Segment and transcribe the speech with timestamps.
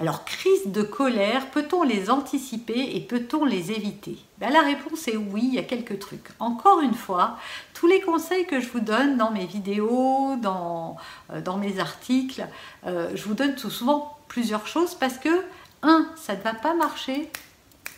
[0.00, 4.16] Alors, crise de colère, peut-on les anticiper et peut-on les éviter?
[4.38, 6.28] Ben, La réponse est oui, il y a quelques trucs.
[6.38, 7.36] Encore une fois,
[7.74, 10.96] tous les conseils que je vous donne dans mes vidéos, dans,
[11.32, 12.46] euh, mes articles,
[12.86, 15.42] euh, je vous donne tout souvent plusieurs choses parce que,
[15.82, 17.28] un, ça ne va pas marcher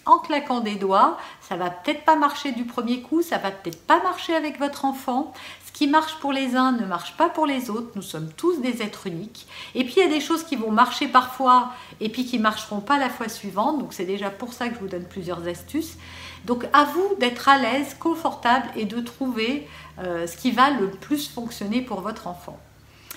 [0.06, 3.86] en claquant des doigts, ça va peut-être pas marcher du premier coup, ça va peut-être
[3.86, 5.32] pas marcher avec votre enfant,
[5.80, 7.92] qui marche pour les uns ne marche pas pour les autres.
[7.94, 9.46] Nous sommes tous des êtres uniques.
[9.74, 12.80] Et puis il y a des choses qui vont marcher parfois et puis qui marcheront
[12.80, 13.78] pas la fois suivante.
[13.78, 15.96] Donc c'est déjà pour ça que je vous donne plusieurs astuces.
[16.44, 19.66] Donc à vous d'être à l'aise, confortable et de trouver
[20.00, 22.58] euh, ce qui va le plus fonctionner pour votre enfant.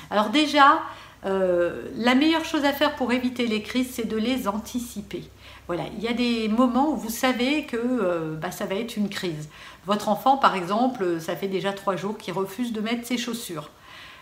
[0.09, 0.83] Alors déjà,
[1.25, 5.23] euh, la meilleure chose à faire pour éviter les crises, c'est de les anticiper.
[5.67, 8.97] Voilà, il y a des moments où vous savez que euh, bah, ça va être
[8.97, 9.47] une crise.
[9.85, 13.69] Votre enfant, par exemple, ça fait déjà trois jours qu'il refuse de mettre ses chaussures.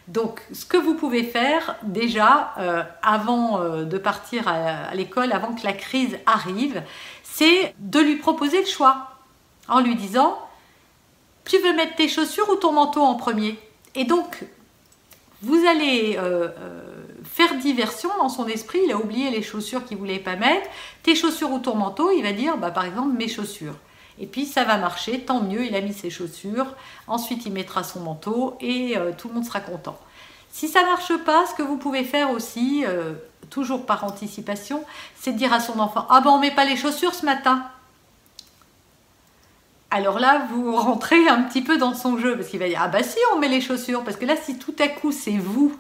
[0.07, 5.53] Donc, ce que vous pouvez faire déjà euh, avant euh, de partir à, l'école, avant
[5.53, 6.83] que la crise arrive,
[7.23, 9.09] c'est de lui proposer le choix
[9.67, 10.38] en lui disant
[11.45, 13.57] Tu veux mettre tes chaussures ou ton manteau en premier?
[13.95, 14.44] Et donc,
[15.41, 16.19] vous allez
[17.58, 18.80] diversion dans son esprit.
[18.86, 20.70] Il a oublié les chaussures qu'il voulait pas mettre.
[21.03, 23.75] Tes chaussures ou ton manteau, il va dire bah, par exemple mes chaussures.
[24.20, 26.75] Et puis ça va marcher, tant mieux, il a mis ses chaussures.
[27.07, 29.97] Ensuite, il mettra son manteau et euh, tout le monde sera content.
[30.51, 33.13] Si ça marche pas, ce que vous pouvez faire aussi, euh,
[33.50, 34.84] toujours par anticipation,
[35.16, 37.66] c'est de dire à son enfant Ah ben on met pas les chaussures ce matin?
[39.90, 42.90] Alors là, vous rentrez un petit peu dans son jeu parce qu'il va dire Ah
[42.90, 44.03] bah si, on met les chaussures.
[44.03, 45.75] Parce que là, si tout à coup c'est vous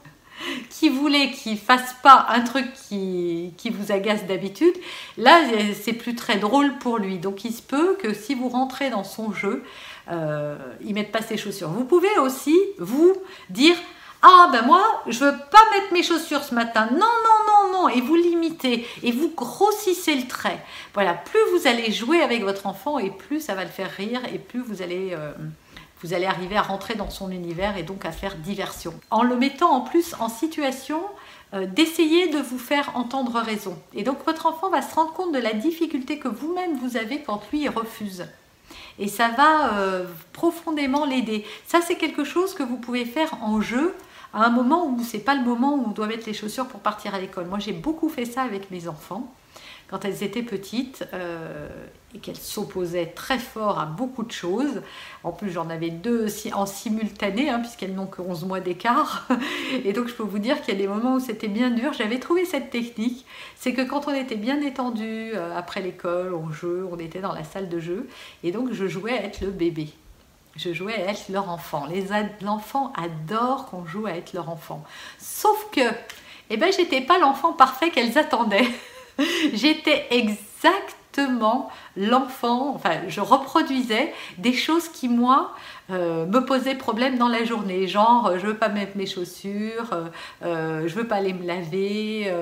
[0.69, 4.73] qui voulait qu'il fasse pas un truc qui, vous agace d'habitude,
[5.17, 5.41] là
[5.81, 7.17] c'est plus très drôle pour lui.
[7.17, 9.63] Donc il se peut que si vous rentrez dans son jeu,
[10.09, 11.69] euh, il mette pas ses chaussures.
[11.69, 13.13] Vous pouvez aussi vous
[13.49, 13.75] dire
[14.23, 16.87] ah ben moi je veux pas mettre mes chaussures ce matin.
[16.91, 20.59] Non non non non et vous limitez et vous grossissez le trait.
[20.93, 24.21] Voilà, plus vous allez jouer avec votre enfant et plus ça va le faire rire
[24.33, 25.31] et plus vous allez euh,
[26.03, 28.93] vous allez arriver à rentrer dans son univers et donc à faire diversion.
[29.11, 31.01] En le mettant en plus en situation
[31.53, 33.77] euh, d'essayer de vous faire entendre raison.
[33.93, 37.21] Et donc votre enfant va se rendre compte de la difficulté que vous-même vous avez
[37.21, 38.25] quand lui refuse.
[38.99, 41.45] Et ça va euh, profondément l'aider.
[41.65, 43.93] Ça c'est quelque chose que vous pouvez faire en jeu
[44.33, 46.79] à un moment où c'est pas le moment où on doit mettre les chaussures pour
[46.79, 47.45] partir à l'école.
[47.45, 49.31] Moi j'ai beaucoup fait ça avec mes enfants
[49.91, 51.67] quand elles étaient petites euh,
[52.15, 54.81] et qu'elles s'opposaient très fort à beaucoup de choses.
[55.23, 59.27] En plus, j'en avais deux en simultané, hein, puisqu'elles n'ont que 11 mois d'écart.
[59.85, 61.91] Et donc, je peux vous dire qu'il y a des moments où c'était bien dur.
[61.91, 63.25] J'avais trouvé cette technique.
[63.55, 67.33] C'est que quand on était bien détendu euh, après l'école, on jeu, on était dans
[67.33, 68.07] la salle de jeu.
[68.43, 69.89] Et donc, je jouais à être le bébé.
[70.55, 71.85] Je jouais à être leur enfant.
[71.85, 72.05] Les
[72.41, 74.83] l'enfant adore qu'on joue à être leur enfant.
[75.17, 75.81] Sauf que,
[76.49, 78.67] eh ben, j'étais pas l'enfant parfait qu'elles attendaient.
[79.53, 85.53] J'étais exactement l'enfant, enfin je reproduisais des choses qui moi
[85.91, 89.91] euh, me posaient problème dans la journée, genre euh, je veux pas mettre mes chaussures,
[90.43, 92.33] euh, je veux pas aller me laver,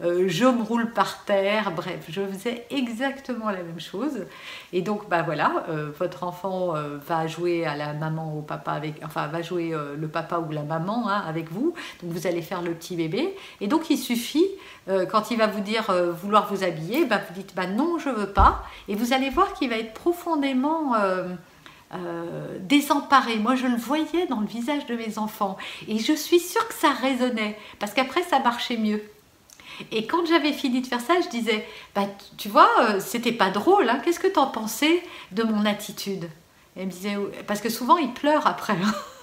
[0.00, 4.26] je me roule par terre, bref, je faisais exactement la même chose.
[4.72, 5.64] Et donc bah voilà,
[5.98, 6.74] votre enfant
[7.06, 10.52] va jouer à la maman ou au papa avec, enfin va jouer le papa ou
[10.52, 13.34] la maman hein, avec vous, donc vous allez faire le petit bébé.
[13.60, 14.46] Et donc il suffit
[15.10, 15.92] quand il va vous dire
[16.22, 19.52] vouloir vous habiller, bah, vous dites bah non je veux pas et vous allez voir
[19.54, 20.94] qu'il va être profondément
[21.94, 23.36] euh, désemparé.
[23.36, 25.56] Moi, je le voyais dans le visage de mes enfants.
[25.86, 29.02] Et je suis sûre que ça résonnait, parce qu'après, ça marchait mieux.
[29.92, 32.06] Et quand j'avais fini de faire ça, je disais, bah,
[32.36, 34.00] tu vois, euh, c'était pas drôle, hein.
[34.04, 35.02] qu'est-ce que tu en pensais
[35.32, 36.24] de mon attitude?
[36.76, 38.76] Et elle me disait, parce que souvent, ils pleurent après.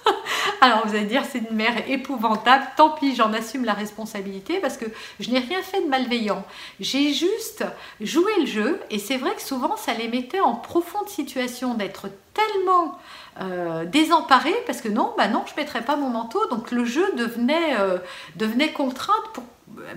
[0.60, 4.76] Alors vous allez dire c'est une mère épouvantable, tant pis j'en assume la responsabilité parce
[4.76, 4.86] que
[5.20, 6.44] je n'ai rien fait de malveillant.
[6.80, 7.64] J'ai juste
[8.00, 12.08] joué le jeu et c'est vrai que souvent ça les mettait en profonde situation d'être
[12.34, 12.98] tellement
[13.40, 16.46] euh, désemparés parce que non, bah non, je ne mettrais pas mon manteau.
[16.48, 17.98] Donc le jeu devenait, euh,
[18.36, 19.44] devenait contrainte pour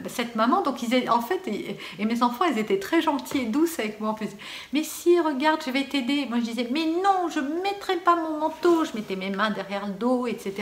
[0.07, 3.80] cette maman, donc ils en fait, et, mes enfants, ils étaient très gentils et douces
[3.80, 4.30] avec moi en plus.
[4.74, 6.25] Mais si, regarde, je vais t'aider.
[6.30, 8.83] Moi, je disais, mais non, je ne mettrai pas mon manteau.
[8.86, 10.54] Je mettais mes mains derrière le dos, etc.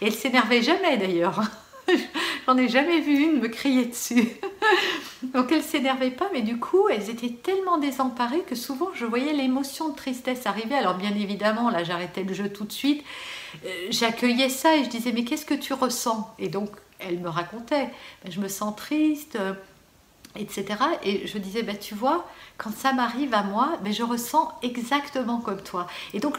[0.00, 1.40] Et elle s'énervait jamais d'ailleurs.
[2.46, 4.28] J'en ai jamais vu une me crier dessus.
[5.22, 9.32] Donc elles s'énervaient pas, mais du coup elles étaient tellement désemparées que souvent je voyais
[9.32, 10.74] l'émotion de tristesse arriver.
[10.74, 13.04] Alors bien évidemment, là j'arrêtais le jeu tout de suite.
[13.64, 16.34] Euh, j'accueillais ça et je disais mais qu'est-ce que tu ressens?
[16.38, 16.70] Et donc
[17.06, 17.90] elle me racontait,
[18.24, 19.54] ben, je me sens triste, euh,
[20.36, 20.64] etc.
[21.02, 22.26] Et je disais, ben, tu vois,
[22.58, 25.86] quand ça m'arrive à moi, ben, je ressens exactement comme toi.
[26.12, 26.38] Et donc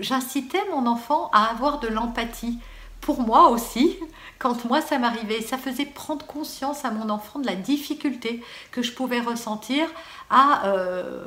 [0.00, 2.58] j'incitais mon enfant à avoir de l'empathie
[3.06, 3.96] pour moi aussi,
[4.40, 5.40] quand moi ça m'arrivait.
[5.40, 8.42] Ça faisait prendre conscience à mon enfant de la difficulté
[8.72, 9.86] que je pouvais ressentir
[10.28, 11.24] à, euh,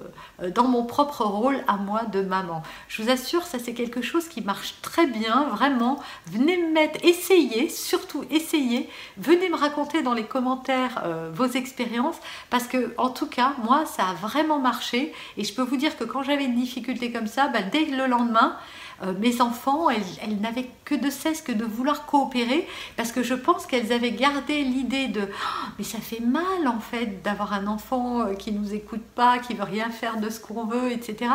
[0.53, 2.63] dans mon propre rôle à moi de maman.
[2.89, 5.99] Je vous assure, ça c'est quelque chose qui marche très bien, vraiment.
[6.25, 8.89] Venez me mettre, essayez, surtout essayez.
[9.15, 12.17] Venez me raconter dans les commentaires euh, vos expériences
[12.49, 15.97] parce que en tout cas, moi ça a vraiment marché et je peux vous dire
[15.97, 18.57] que quand j'avais une difficulté comme ça, bah, dès le lendemain,
[19.03, 22.67] euh, mes enfants, elles, n'avaient que de cesse que de vouloir coopérer
[22.97, 26.79] parce que je pense qu'elles avaient gardé l'idée de oh, mais ça fait mal en
[26.79, 30.39] fait d'avoir un enfant euh, qui nous écoute pas, qui veut rien faire de ce
[30.39, 31.31] qu'on veut, etc.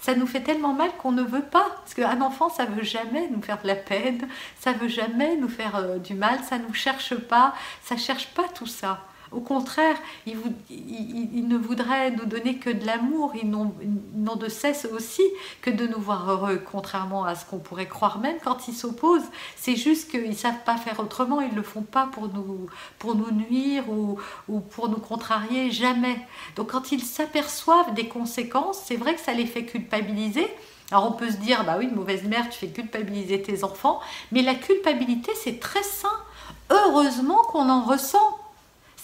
[0.00, 3.28] Ça nous fait tellement mal qu'on ne veut pas parce qu'un enfant ça veut jamais
[3.30, 4.28] nous faire de la peine,
[4.58, 8.48] ça veut jamais nous faire euh, du mal, ça nous cherche pas, ça cherche pas
[8.54, 9.00] tout ça.
[9.32, 9.96] Au contraire,
[10.26, 10.36] ils,
[11.48, 13.74] ne voudraient nous donner que de l'amour, ils n'ont
[14.36, 15.22] de cesse aussi
[15.62, 19.28] que de nous voir heureux, contrairement à ce qu'on pourrait croire même quand ils s'opposent.
[19.56, 22.66] C'est juste qu'ils ne savent pas faire autrement, ils ne le font pas pour nous,
[22.98, 24.18] pour nous nuire ou,
[24.48, 26.16] ou pour nous contrarier, jamais.
[26.54, 30.46] Donc quand ils s'aperçoivent des conséquences, c'est vrai que ça les fait culpabiliser.
[30.90, 34.00] Alors on peut se dire, bah oui, mauvaise mère, tu fais culpabiliser tes enfants,
[34.30, 36.08] mais la culpabilité, c'est très sain.
[36.70, 38.38] Heureusement qu'on en ressent.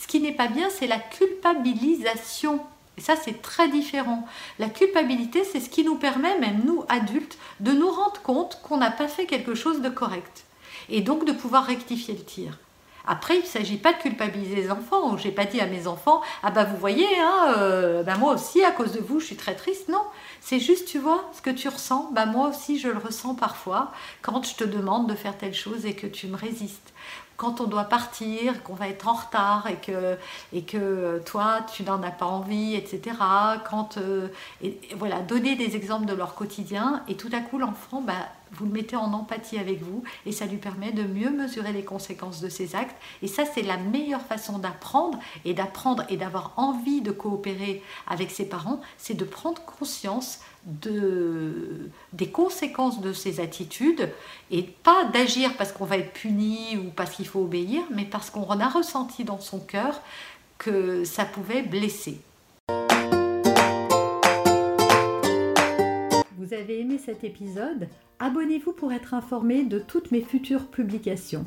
[0.03, 2.59] Ce qui n'est pas bien, c'est la culpabilisation.
[2.99, 4.27] Et ça, c'est très différent.
[4.59, 8.79] La culpabilité, c'est ce qui nous permet, même nous, adultes, de nous rendre compte qu'on
[8.79, 10.43] n'a pas fait quelque chose de correct.
[10.89, 12.59] Et donc de pouvoir rectifier le tir.
[13.07, 15.17] Après, il ne s'agit pas de culpabiliser les enfants.
[15.17, 18.35] Je n'ai pas dit à mes enfants, ah bah vous voyez, hein, euh, bah, moi
[18.35, 19.89] aussi, à cause de vous, je suis très triste.
[19.89, 20.03] Non,
[20.41, 23.93] c'est juste, tu vois, ce que tu ressens, bah moi aussi, je le ressens parfois
[24.21, 26.93] quand je te demande de faire telle chose et que tu me résistes
[27.43, 30.17] quand on doit partir, qu'on va être en retard et que,
[30.53, 33.17] et que toi, tu n'en as pas envie, etc.
[33.69, 34.29] Quand, euh,
[34.97, 38.71] voilà, donner des exemples de leur quotidien et tout à coup, l'enfant, bah, vous le
[38.71, 42.49] mettez en empathie avec vous et ça lui permet de mieux mesurer les conséquences de
[42.49, 42.97] ses actes.
[43.23, 48.31] Et ça, c'est la meilleure façon d'apprendre et d'apprendre et d'avoir envie de coopérer avec
[48.31, 54.09] ses parents, c'est de prendre conscience de, des conséquences de ces attitudes
[54.51, 58.31] et pas d'agir parce qu'on va être puni ou parce qu'il faut obéir, mais parce
[58.31, 60.01] qu'on a ressenti dans son cœur
[60.59, 62.21] que ça pouvait blesser.
[66.37, 67.89] Vous avez aimé cet épisode?
[68.19, 71.47] Abonnez-vous pour être informé de toutes mes futures publications.